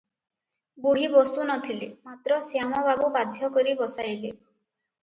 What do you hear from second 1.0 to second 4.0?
ବସୁ ନଥିଲେ, ମାତ୍ର ଶ୍ୟାମବାବୁ ବାଧ୍ୟ କରି